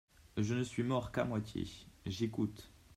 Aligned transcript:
Je 0.35 0.55
ne 0.55 0.63
suis 0.63 0.81
mort 0.81 1.11
qu'à 1.11 1.25
moitié: 1.25 1.67
j'écoute. 2.07 2.71